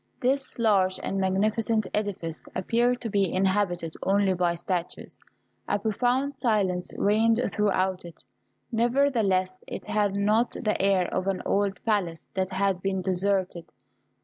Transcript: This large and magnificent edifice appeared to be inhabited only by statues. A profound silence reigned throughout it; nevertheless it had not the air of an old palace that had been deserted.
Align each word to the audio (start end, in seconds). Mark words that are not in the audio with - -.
This 0.19 0.57
large 0.57 0.99
and 1.03 1.19
magnificent 1.19 1.85
edifice 1.93 2.43
appeared 2.55 2.99
to 3.01 3.09
be 3.11 3.31
inhabited 3.31 3.93
only 4.01 4.33
by 4.33 4.55
statues. 4.55 5.19
A 5.69 5.77
profound 5.77 6.33
silence 6.33 6.91
reigned 6.97 7.39
throughout 7.51 8.03
it; 8.03 8.23
nevertheless 8.71 9.63
it 9.67 9.85
had 9.85 10.15
not 10.15 10.53
the 10.53 10.81
air 10.81 11.05
of 11.13 11.27
an 11.27 11.43
old 11.45 11.85
palace 11.85 12.31
that 12.33 12.49
had 12.49 12.81
been 12.81 13.03
deserted. 13.03 13.71